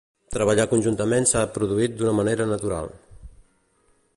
[0.35, 2.91] Treballar conjuntament s’ha produït d’una forma natural.